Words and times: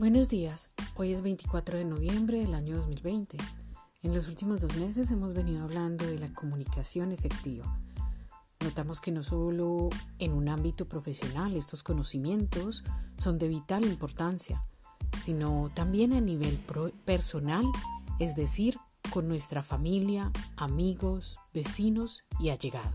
Buenos 0.00 0.28
días, 0.28 0.70
hoy 0.94 1.12
es 1.12 1.20
24 1.20 1.76
de 1.76 1.84
noviembre 1.84 2.38
del 2.38 2.54
año 2.54 2.78
2020. 2.78 3.36
En 4.02 4.14
los 4.14 4.28
últimos 4.28 4.62
dos 4.62 4.74
meses 4.76 5.10
hemos 5.10 5.34
venido 5.34 5.62
hablando 5.62 6.06
de 6.06 6.18
la 6.18 6.32
comunicación 6.32 7.12
efectiva. 7.12 7.78
Notamos 8.64 9.02
que 9.02 9.12
no 9.12 9.22
solo 9.22 9.90
en 10.18 10.32
un 10.32 10.48
ámbito 10.48 10.88
profesional 10.88 11.54
estos 11.54 11.82
conocimientos 11.82 12.82
son 13.18 13.38
de 13.38 13.48
vital 13.48 13.84
importancia, 13.84 14.62
sino 15.22 15.70
también 15.74 16.14
a 16.14 16.22
nivel 16.22 16.58
personal, 17.04 17.66
es 18.18 18.34
decir, 18.34 18.78
con 19.12 19.28
nuestra 19.28 19.62
familia, 19.62 20.32
amigos, 20.56 21.36
vecinos 21.52 22.24
y 22.38 22.48
allegados. 22.48 22.94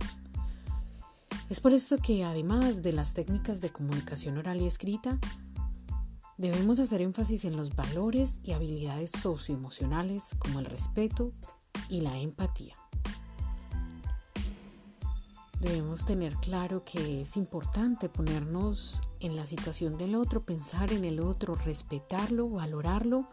Es 1.51 1.59
por 1.59 1.73
esto 1.73 1.99
que 1.99 2.23
además 2.23 2.81
de 2.81 2.93
las 2.93 3.13
técnicas 3.13 3.61
de 3.61 3.69
comunicación 3.69 4.39
oral 4.39 4.59
y 4.59 4.65
escrita, 4.65 5.19
debemos 6.37 6.79
hacer 6.79 7.01
énfasis 7.01 7.45
en 7.45 7.55
los 7.55 7.75
valores 7.75 8.41
y 8.43 8.53
habilidades 8.53 9.11
socioemocionales 9.11 10.35
como 10.39 10.59
el 10.59 10.65
respeto 10.65 11.31
y 11.89 12.01
la 12.01 12.17
empatía. 12.17 12.75
Debemos 15.59 16.05
tener 16.05 16.35
claro 16.35 16.83
que 16.83 17.21
es 17.21 17.37
importante 17.37 18.09
ponernos 18.09 19.01
en 19.19 19.35
la 19.35 19.45
situación 19.45 19.97
del 19.97 20.15
otro, 20.15 20.45
pensar 20.45 20.91
en 20.91 21.05
el 21.05 21.19
otro, 21.19 21.55
respetarlo, 21.55 22.49
valorarlo 22.49 23.27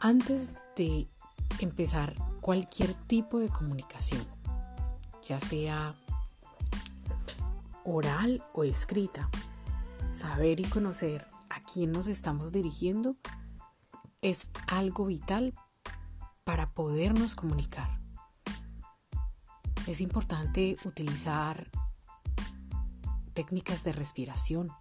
antes 0.00 0.54
de 0.74 1.08
empezar 1.60 2.16
cualquier 2.40 2.92
tipo 2.94 3.38
de 3.38 3.48
comunicación, 3.48 4.24
ya 5.24 5.38
sea 5.40 5.94
oral 7.84 8.42
o 8.52 8.64
escrita. 8.64 9.30
Saber 10.10 10.60
y 10.60 10.64
conocer 10.64 11.26
quién 11.72 11.92
nos 11.92 12.06
estamos 12.06 12.52
dirigiendo 12.52 13.16
es 14.22 14.50
algo 14.66 15.06
vital 15.06 15.54
para 16.44 16.66
podernos 16.66 17.34
comunicar. 17.34 18.00
Es 19.86 20.00
importante 20.00 20.76
utilizar 20.84 21.70
técnicas 23.34 23.84
de 23.84 23.92
respiración. 23.92 24.72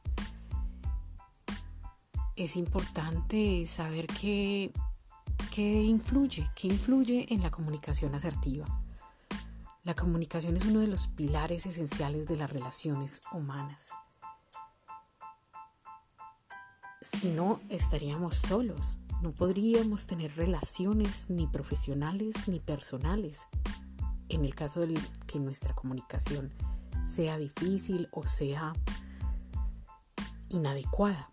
Es 2.36 2.56
importante 2.56 3.66
saber 3.68 4.08
qué, 4.08 4.72
qué 5.52 5.84
influye, 5.84 6.50
qué 6.56 6.68
influye 6.68 7.34
en 7.34 7.42
la 7.42 7.52
comunicación 7.52 8.16
asertiva. 8.16 8.66
La 9.84 9.96
comunicación 9.96 10.58
es 10.58 10.66
uno 10.66 10.80
de 10.80 10.88
los 10.88 11.08
pilares 11.08 11.66
esenciales 11.66 12.28
de 12.28 12.38
las 12.38 12.50
relaciones 12.50 13.22
humanas. 13.32 13.92
Si 17.06 17.30
no, 17.30 17.62
estaríamos 17.70 18.34
solos. 18.34 18.98
No 19.22 19.32
podríamos 19.32 20.08
tener 20.08 20.36
relaciones 20.36 21.30
ni 21.30 21.46
profesionales 21.46 22.48
ni 22.48 22.60
personales. 22.60 23.48
En 24.28 24.44
el 24.44 24.56
caso 24.56 24.80
de 24.80 25.00
que 25.28 25.40
nuestra 25.40 25.76
comunicación 25.76 26.52
sea 27.06 27.38
difícil 27.38 28.10
o 28.12 28.26
sea 28.26 28.74
inadecuada. 30.50 31.30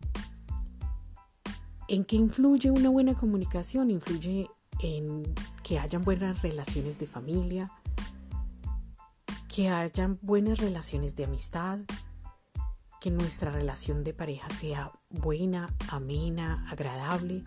¿En 1.88 2.04
qué 2.04 2.16
influye 2.16 2.70
una 2.70 2.90
buena 2.90 3.14
comunicación? 3.14 3.90
Influye 3.90 4.50
en 4.80 5.22
que 5.62 5.78
hayan 5.78 6.04
buenas 6.04 6.42
relaciones 6.42 6.98
de 6.98 7.06
familia, 7.06 7.72
que 9.48 9.70
hayan 9.70 10.18
buenas 10.20 10.58
relaciones 10.58 11.16
de 11.16 11.24
amistad, 11.24 11.78
que 13.02 13.10
nuestra 13.10 13.50
relación 13.50 14.04
de 14.04 14.14
pareja 14.14 14.48
sea 14.48 14.92
buena, 15.10 15.74
amena, 15.88 16.64
agradable 16.70 17.42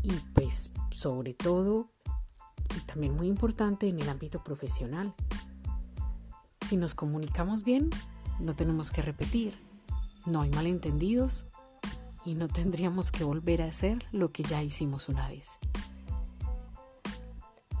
y 0.00 0.12
pues 0.32 0.70
sobre 0.92 1.34
todo 1.34 1.90
y 2.76 2.80
también 2.82 3.16
muy 3.16 3.26
importante 3.26 3.88
en 3.88 3.98
el 3.98 4.08
ámbito 4.08 4.44
profesional. 4.44 5.12
Si 6.68 6.76
nos 6.76 6.94
comunicamos 6.94 7.64
bien, 7.64 7.90
no 8.38 8.54
tenemos 8.54 8.92
que 8.92 9.02
repetir, 9.02 9.60
no 10.24 10.42
hay 10.42 10.50
malentendidos 10.50 11.46
y 12.24 12.36
no 12.36 12.46
tendríamos 12.46 13.10
que 13.10 13.24
volver 13.24 13.62
a 13.62 13.66
hacer 13.66 14.06
lo 14.12 14.30
que 14.30 14.44
ya 14.44 14.62
hicimos 14.62 15.08
una 15.08 15.28
vez. 15.28 15.58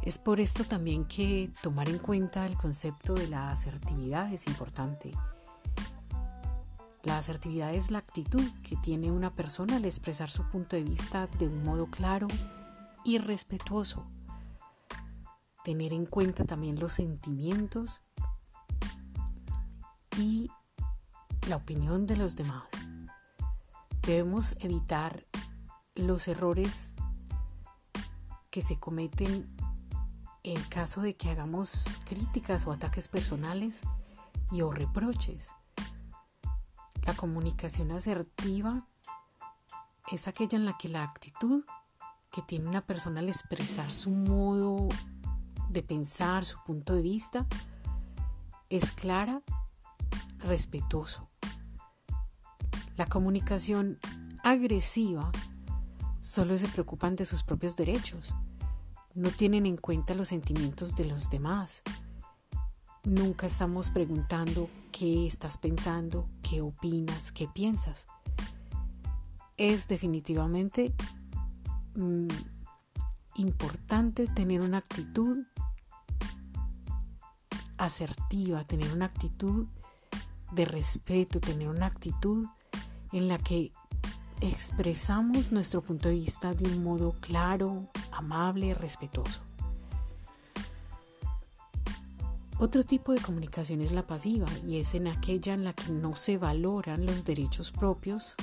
Es 0.02 0.18
por 0.18 0.40
esto 0.40 0.64
también 0.64 1.04
que 1.04 1.52
tomar 1.62 1.88
en 1.88 1.98
cuenta 1.98 2.46
el 2.46 2.56
concepto 2.56 3.14
de 3.14 3.28
la 3.28 3.52
asertividad 3.52 4.32
es 4.32 4.48
importante. 4.48 5.12
La 7.02 7.16
asertividad 7.16 7.72
es 7.72 7.90
la 7.90 7.98
actitud 7.98 8.44
que 8.62 8.76
tiene 8.76 9.10
una 9.10 9.30
persona 9.30 9.76
al 9.76 9.86
expresar 9.86 10.28
su 10.28 10.44
punto 10.44 10.76
de 10.76 10.82
vista 10.82 11.28
de 11.38 11.48
un 11.48 11.64
modo 11.64 11.86
claro 11.86 12.28
y 13.04 13.16
respetuoso. 13.16 14.06
Tener 15.64 15.94
en 15.94 16.04
cuenta 16.04 16.44
también 16.44 16.78
los 16.78 16.92
sentimientos 16.92 18.02
y 20.18 20.50
la 21.48 21.56
opinión 21.56 22.06
de 22.06 22.16
los 22.16 22.36
demás. 22.36 22.64
Debemos 24.02 24.56
evitar 24.60 25.24
los 25.94 26.28
errores 26.28 26.94
que 28.50 28.60
se 28.60 28.78
cometen 28.78 29.56
en 30.42 30.62
caso 30.64 31.00
de 31.00 31.16
que 31.16 31.30
hagamos 31.30 32.00
críticas 32.04 32.66
o 32.66 32.72
ataques 32.72 33.08
personales 33.08 33.82
y 34.50 34.60
o 34.62 34.70
reproches. 34.70 35.52
La 37.10 37.16
comunicación 37.16 37.90
asertiva 37.90 38.86
es 40.12 40.28
aquella 40.28 40.56
en 40.56 40.64
la 40.64 40.78
que 40.78 40.88
la 40.88 41.02
actitud 41.02 41.64
que 42.30 42.40
tiene 42.40 42.68
una 42.68 42.82
persona 42.82 43.18
al 43.18 43.28
expresar 43.28 43.90
su 43.90 44.10
modo 44.10 44.88
de 45.70 45.82
pensar, 45.82 46.44
su 46.44 46.62
punto 46.64 46.94
de 46.94 47.02
vista, 47.02 47.48
es 48.68 48.92
clara, 48.92 49.42
respetuoso. 50.38 51.26
La 52.96 53.06
comunicación 53.06 53.98
agresiva 54.44 55.32
solo 56.20 56.56
se 56.58 56.68
preocupa 56.68 57.10
de 57.10 57.26
sus 57.26 57.42
propios 57.42 57.74
derechos 57.74 58.36
no 59.16 59.30
tienen 59.30 59.66
en 59.66 59.78
cuenta 59.78 60.14
los 60.14 60.28
sentimientos 60.28 60.94
de 60.94 61.06
los 61.06 61.28
demás. 61.28 61.82
Nunca 63.02 63.48
estamos 63.48 63.90
preguntando 63.90 64.70
qué 65.00 65.26
estás 65.26 65.56
pensando, 65.56 66.28
qué 66.42 66.60
opinas, 66.60 67.32
qué 67.32 67.48
piensas. 67.48 68.06
Es 69.56 69.88
definitivamente 69.88 70.92
mm, 71.94 72.28
importante 73.36 74.26
tener 74.26 74.60
una 74.60 74.76
actitud 74.76 75.38
asertiva, 77.78 78.62
tener 78.64 78.92
una 78.92 79.06
actitud 79.06 79.68
de 80.52 80.66
respeto, 80.66 81.40
tener 81.40 81.68
una 81.68 81.86
actitud 81.86 82.46
en 83.12 83.28
la 83.28 83.38
que 83.38 83.72
expresamos 84.42 85.50
nuestro 85.50 85.80
punto 85.80 86.10
de 86.10 86.16
vista 86.16 86.52
de 86.52 86.70
un 86.70 86.84
modo 86.84 87.14
claro, 87.22 87.88
amable, 88.12 88.74
respetuoso. 88.74 89.40
Otro 92.62 92.84
tipo 92.84 93.14
de 93.14 93.22
comunicación 93.22 93.80
es 93.80 93.90
la 93.90 94.06
pasiva 94.06 94.46
y 94.66 94.80
es 94.80 94.94
en 94.94 95.06
aquella 95.06 95.54
en 95.54 95.64
la 95.64 95.72
que 95.72 95.90
no 95.90 96.14
se 96.14 96.36
valoran 96.36 97.06
los 97.06 97.24
derechos 97.24 97.72
propios, 97.72 98.34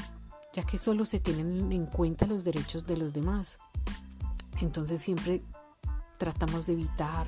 ya 0.54 0.64
que 0.64 0.80
solo 0.80 1.06
se 1.06 1.20
tienen 1.20 1.72
en 1.72 1.86
cuenta 1.86 2.26
los 2.26 2.44
derechos 2.44 2.88
de 2.88 2.98
los 2.98 3.14
demás. 3.14 3.60
Entonces 4.60 5.04
siempre 5.04 5.44
tratamos 6.18 6.66
de 6.66 6.74
evitar 6.74 7.28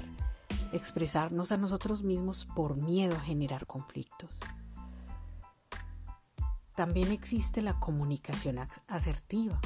expresarnos 0.74 1.52
a 1.52 1.58
nosotros 1.58 2.02
mismos 2.02 2.48
por 2.56 2.76
miedo 2.76 3.16
a 3.16 3.22
generar 3.22 3.68
conflictos. 3.68 4.40
También 6.74 7.12
existe 7.12 7.62
la 7.62 7.80
comunicación 7.80 8.58
asertiva 8.88 9.62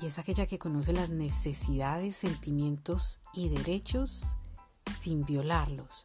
y 0.00 0.06
es 0.06 0.18
aquella 0.18 0.46
que 0.46 0.58
conoce 0.58 0.94
las 0.94 1.10
necesidades, 1.10 2.16
sentimientos 2.16 3.20
y 3.34 3.50
derechos 3.50 4.36
sin 4.98 5.24
violarlos, 5.24 6.02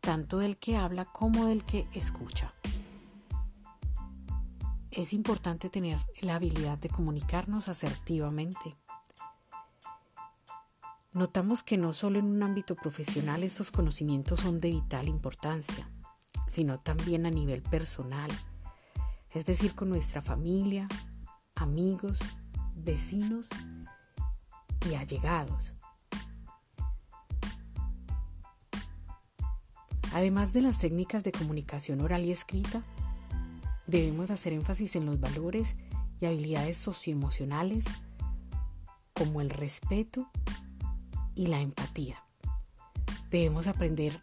tanto 0.00 0.38
del 0.38 0.56
que 0.56 0.76
habla 0.76 1.04
como 1.04 1.46
del 1.46 1.64
que 1.64 1.88
escucha. 1.92 2.52
Es 4.90 5.12
importante 5.12 5.68
tener 5.68 5.98
la 6.20 6.36
habilidad 6.36 6.78
de 6.78 6.88
comunicarnos 6.88 7.68
asertivamente. 7.68 8.76
Notamos 11.12 11.62
que 11.62 11.76
no 11.76 11.92
solo 11.92 12.18
en 12.18 12.26
un 12.26 12.42
ámbito 12.42 12.76
profesional 12.76 13.42
estos 13.42 13.70
conocimientos 13.70 14.40
son 14.40 14.60
de 14.60 14.70
vital 14.70 15.08
importancia 15.08 15.90
sino 16.46 16.78
también 16.80 17.26
a 17.26 17.30
nivel 17.30 17.62
personal, 17.62 18.30
es 19.32 19.46
decir, 19.46 19.74
con 19.74 19.88
nuestra 19.88 20.22
familia, 20.22 20.88
amigos, 21.54 22.20
vecinos 22.74 23.48
y 24.88 24.94
allegados. 24.94 25.74
Además 30.16 30.54
de 30.54 30.62
las 30.62 30.78
técnicas 30.78 31.24
de 31.24 31.30
comunicación 31.30 32.00
oral 32.00 32.24
y 32.24 32.32
escrita, 32.32 32.82
Debemos 33.86 34.30
hacer 34.30 34.54
énfasis 34.54 34.96
en 34.96 35.04
los 35.04 35.20
valores 35.20 35.76
y 36.18 36.24
habilidades 36.24 36.78
socioemocionales 36.78 37.84
como 39.12 39.42
el 39.42 39.50
respeto 39.50 40.30
y 41.34 41.48
la 41.48 41.60
empatía. 41.60 42.24
Debemos 43.28 43.66
aprender 43.66 44.22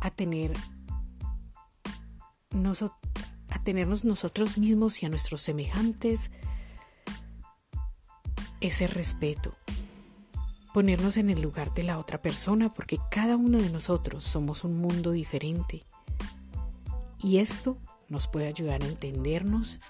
a 0.00 0.12
tener 0.12 0.52
a 3.48 3.64
tenernos 3.64 4.04
nosotros 4.04 4.56
mismos 4.56 5.02
y 5.02 5.06
a 5.06 5.08
nuestros 5.08 5.42
semejantes 5.42 6.30
ese 8.60 8.86
respeto. 8.86 9.52
Ponernos 10.72 11.18
en 11.18 11.28
el 11.28 11.40
lugar 11.42 11.74
de 11.74 11.82
la 11.82 11.98
otra 11.98 12.22
persona 12.22 12.72
porque 12.72 12.98
cada 13.10 13.36
uno 13.36 13.58
de 13.58 13.70
nosotros 13.70 14.24
somos 14.24 14.64
un 14.64 14.80
mundo 14.80 15.10
diferente. 15.10 15.84
Y 17.18 17.38
esto 17.38 17.78
nos 18.08 18.26
puede 18.26 18.48
ayudar 18.48 18.82
a 18.82 18.86
entendernos 18.86 19.80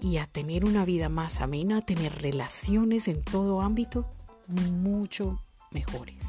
y 0.00 0.18
a 0.18 0.26
tener 0.26 0.64
una 0.64 0.84
vida 0.84 1.08
más 1.08 1.40
amena, 1.40 1.78
a 1.78 1.86
tener 1.86 2.20
relaciones 2.20 3.08
en 3.08 3.22
todo 3.22 3.62
ámbito 3.62 4.10
mucho 4.48 5.42
mejores. 5.70 6.22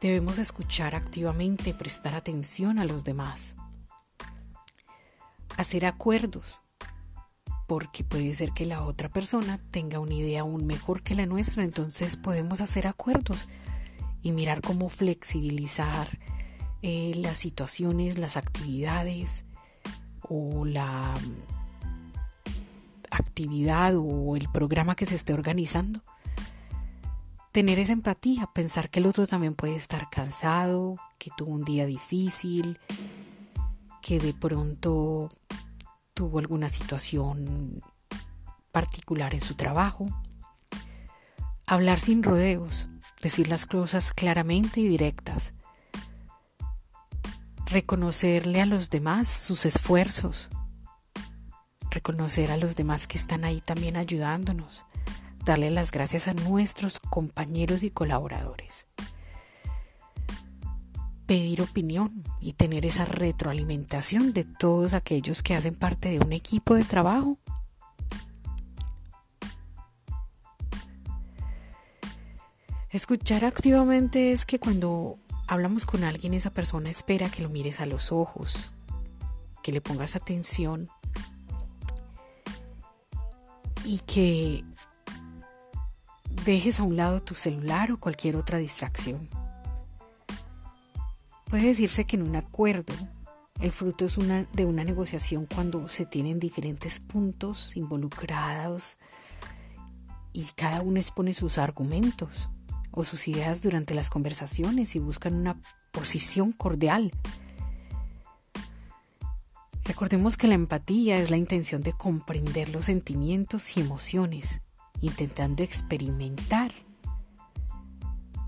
Debemos 0.00 0.38
escuchar 0.38 0.94
activamente, 0.94 1.74
prestar 1.74 2.14
atención 2.14 2.78
a 2.78 2.84
los 2.84 3.04
demás, 3.04 3.56
hacer 5.56 5.86
acuerdos, 5.86 6.60
porque 7.66 8.04
puede 8.04 8.34
ser 8.34 8.52
que 8.52 8.66
la 8.66 8.84
otra 8.84 9.08
persona 9.08 9.58
tenga 9.70 9.98
una 9.98 10.14
idea 10.14 10.42
aún 10.42 10.66
mejor 10.66 11.02
que 11.02 11.14
la 11.14 11.26
nuestra, 11.26 11.64
entonces 11.64 12.16
podemos 12.16 12.60
hacer 12.60 12.86
acuerdos 12.86 13.48
y 14.22 14.32
mirar 14.32 14.60
cómo 14.60 14.88
flexibilizar 14.88 16.18
eh, 16.82 17.12
las 17.16 17.38
situaciones, 17.38 18.18
las 18.18 18.36
actividades 18.36 19.44
o 20.22 20.64
la 20.64 21.14
actividad 23.10 23.94
o 23.96 24.36
el 24.36 24.48
programa 24.50 24.94
que 24.94 25.06
se 25.06 25.14
esté 25.14 25.32
organizando. 25.32 26.02
Tener 27.52 27.78
esa 27.78 27.92
empatía, 27.92 28.48
pensar 28.52 28.90
que 28.90 29.00
el 29.00 29.06
otro 29.06 29.26
también 29.26 29.54
puede 29.54 29.76
estar 29.76 30.10
cansado, 30.10 30.96
que 31.18 31.30
tuvo 31.36 31.52
un 31.52 31.64
día 31.64 31.86
difícil, 31.86 32.78
que 34.02 34.18
de 34.20 34.34
pronto 34.34 35.30
tuvo 36.16 36.38
alguna 36.38 36.70
situación 36.70 37.82
particular 38.72 39.34
en 39.34 39.42
su 39.42 39.54
trabajo. 39.54 40.06
Hablar 41.66 42.00
sin 42.00 42.22
rodeos, 42.22 42.88
decir 43.20 43.48
las 43.48 43.66
cosas 43.66 44.14
claramente 44.14 44.80
y 44.80 44.88
directas. 44.88 45.52
Reconocerle 47.66 48.62
a 48.62 48.66
los 48.66 48.88
demás 48.88 49.28
sus 49.28 49.66
esfuerzos, 49.66 50.48
reconocer 51.90 52.50
a 52.50 52.56
los 52.56 52.76
demás 52.76 53.06
que 53.06 53.18
están 53.18 53.44
ahí 53.44 53.60
también 53.60 53.98
ayudándonos, 53.98 54.86
darle 55.44 55.70
las 55.70 55.90
gracias 55.90 56.28
a 56.28 56.34
nuestros 56.34 56.98
compañeros 56.98 57.82
y 57.82 57.90
colaboradores. 57.90 58.86
Pedir 61.26 61.60
opinión 61.60 62.22
y 62.40 62.52
tener 62.52 62.86
esa 62.86 63.04
retroalimentación 63.04 64.32
de 64.32 64.44
todos 64.44 64.94
aquellos 64.94 65.42
que 65.42 65.54
hacen 65.54 65.74
parte 65.74 66.08
de 66.08 66.20
un 66.20 66.32
equipo 66.32 66.74
de 66.74 66.84
trabajo. 66.84 67.38
Escuchar 72.90 73.44
activamente 73.44 74.32
es 74.32 74.46
que 74.46 74.58
cuando 74.58 75.18
hablamos 75.48 75.84
con 75.84 76.04
alguien 76.04 76.32
esa 76.32 76.50
persona 76.50 76.88
espera 76.88 77.28
que 77.28 77.42
lo 77.42 77.48
mires 77.48 77.80
a 77.80 77.86
los 77.86 78.10
ojos, 78.10 78.72
que 79.62 79.72
le 79.72 79.80
pongas 79.80 80.16
atención 80.16 80.88
y 83.84 83.98
que 83.98 84.64
dejes 86.44 86.80
a 86.80 86.84
un 86.84 86.96
lado 86.96 87.20
tu 87.22 87.34
celular 87.34 87.92
o 87.92 87.98
cualquier 87.98 88.36
otra 88.36 88.58
distracción. 88.58 89.28
Puede 91.56 91.68
decirse 91.68 92.04
que 92.04 92.16
en 92.16 92.28
un 92.28 92.36
acuerdo 92.36 92.92
el 93.62 93.72
fruto 93.72 94.04
es 94.04 94.18
una, 94.18 94.44
de 94.52 94.66
una 94.66 94.84
negociación 94.84 95.46
cuando 95.46 95.88
se 95.88 96.04
tienen 96.04 96.38
diferentes 96.38 97.00
puntos 97.00 97.78
involucrados 97.78 98.98
y 100.34 100.44
cada 100.54 100.82
uno 100.82 100.98
expone 100.98 101.32
sus 101.32 101.56
argumentos 101.56 102.50
o 102.90 103.04
sus 103.04 103.26
ideas 103.26 103.62
durante 103.62 103.94
las 103.94 104.10
conversaciones 104.10 104.94
y 104.96 104.98
buscan 104.98 105.32
una 105.32 105.58
posición 105.92 106.52
cordial 106.52 107.10
Recordemos 109.82 110.36
que 110.36 110.48
la 110.48 110.56
empatía 110.56 111.16
es 111.16 111.30
la 111.30 111.38
intención 111.38 111.80
de 111.80 111.94
comprender 111.94 112.68
los 112.68 112.84
sentimientos 112.84 113.78
y 113.78 113.80
emociones, 113.80 114.60
intentando 115.00 115.62
experimentar 115.62 116.70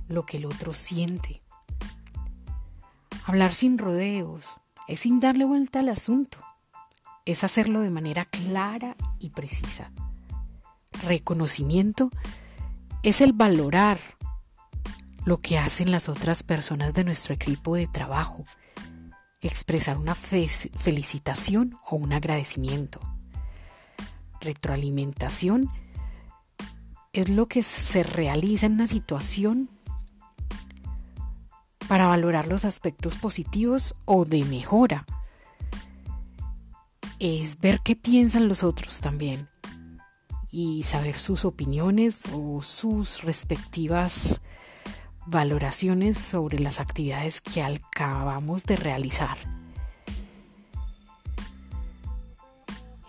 lo 0.09 0.27
que 0.27 0.37
el 0.37 0.45
otro 0.45 0.75
siente. 0.75 1.41
Hablar 3.29 3.53
sin 3.53 3.77
rodeos 3.77 4.57
es 4.87 5.01
sin 5.01 5.21
darle 5.21 5.45
vuelta 5.45 5.81
al 5.81 5.91
asunto, 5.91 6.39
es 7.27 7.45
hacerlo 7.45 7.83
de 7.83 7.91
manera 7.91 8.25
clara 8.25 8.97
y 9.19 9.29
precisa. 9.29 9.93
Reconocimiento 11.03 12.09
es 13.03 13.21
el 13.21 13.35
valorar 13.35 14.01
lo 15.27 15.43
que 15.43 15.59
hacen 15.59 15.91
las 15.91 16.09
otras 16.09 16.43
personas 16.43 16.95
de 16.95 17.05
nuestro 17.05 17.35
equipo 17.35 17.77
de 17.77 17.87
trabajo 17.87 18.47
expresar 19.43 19.99
una 19.99 20.15
felicitación 20.15 21.77
o 21.87 21.97
un 21.97 22.15
agradecimiento. 22.15 22.99
Retroalimentación 24.41 25.71
es 27.13 27.29
lo 27.29 27.47
que 27.47 27.63
se 27.63 28.03
realiza 28.03 28.65
en 28.65 28.73
una 28.73 28.87
situación 28.87 29.69
para 31.89 32.07
valorar 32.07 32.47
los 32.47 32.65
aspectos 32.65 33.17
positivos 33.17 33.97
o 34.05 34.25
de 34.25 34.45
mejora. 34.45 35.07
Es 37.19 37.59
ver 37.59 37.81
qué 37.83 37.97
piensan 37.97 38.47
los 38.47 38.63
otros 38.63 39.01
también 39.01 39.49
y 40.51 40.83
saber 40.85 41.19
sus 41.19 41.45
opiniones 41.45 42.23
o 42.33 42.63
sus 42.63 43.23
respectivas 43.23 44.41
valoraciones 45.27 46.17
sobre 46.19 46.59
las 46.59 46.81
actividades 46.81 47.41
que 47.41 47.63
acabamos 47.63 48.65
de 48.65 48.77
realizar. 48.77 49.39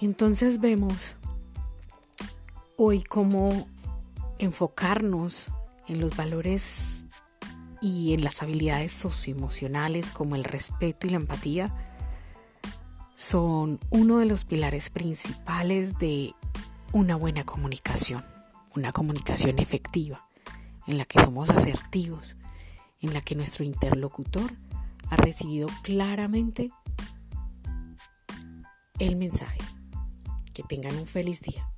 Entonces 0.01 0.59
vemos 0.59 1.15
hoy 2.77 3.03
cómo 3.03 3.67
enfocarnos 4.37 5.51
en 5.87 5.99
los 5.99 6.15
valores 6.15 7.03
y 7.81 8.13
en 8.13 8.23
las 8.23 8.41
habilidades 8.41 8.91
socioemocionales 8.91 10.11
como 10.11 10.35
el 10.35 10.43
respeto 10.43 11.07
y 11.07 11.11
la 11.11 11.17
empatía 11.17 11.73
son 13.15 13.79
uno 13.89 14.19
de 14.19 14.25
los 14.25 14.45
pilares 14.45 14.89
principales 14.89 15.97
de 15.97 16.33
una 16.93 17.15
buena 17.15 17.43
comunicación, 17.43 18.25
una 18.75 18.91
comunicación 18.91 19.59
efectiva 19.59 20.25
en 20.87 20.97
la 20.97 21.05
que 21.05 21.21
somos 21.21 21.49
asertivos, 21.49 22.37
en 23.01 23.13
la 23.13 23.21
que 23.21 23.35
nuestro 23.35 23.63
interlocutor 23.63 24.51
ha 25.09 25.15
recibido 25.15 25.67
claramente 25.83 26.71
el 28.99 29.15
mensaje. 29.15 29.59
Que 30.53 30.63
tengan 30.63 30.97
un 30.97 31.07
feliz 31.07 31.41
día. 31.41 31.69